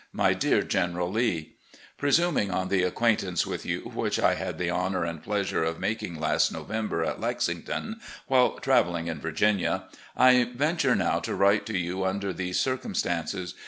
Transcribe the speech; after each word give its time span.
"My 0.13 0.33
Dear 0.33 0.63
General 0.63 1.11
Lee: 1.11 1.53
Presuming 1.95 2.49
on 2.49 2.69
the 2.69 2.81
acquaint 2.81 3.21
ance 3.21 3.45
with 3.45 3.67
you 3.67 3.81
which 3.81 4.19
I 4.19 4.33
had 4.33 4.57
the 4.57 4.71
honour 4.71 5.03
and 5.05 5.21
pleasure 5.23 5.63
of 5.63 5.79
making 5.79 6.19
last 6.19 6.51
November 6.51 7.03
at 7.03 7.21
Lexington, 7.21 7.99
while 8.25 8.53
travelling 8.53 9.05
in 9.05 9.19
Virginia, 9.21 9.83
I 10.17 10.45
venture 10.55 10.95
now 10.95 11.19
to 11.19 11.35
write 11.35 11.67
to 11.67 11.77
you 11.77 11.97
tmder 11.97 12.35
these 12.35 12.59
circumstances. 12.59 13.53